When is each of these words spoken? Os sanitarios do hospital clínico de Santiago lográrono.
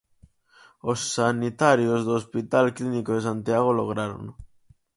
Os 0.91 0.99
sanitarios 1.17 1.99
do 2.07 2.11
hospital 2.19 2.65
clínico 2.77 3.11
de 3.13 3.25
Santiago 3.27 3.71
lográrono. 3.79 4.31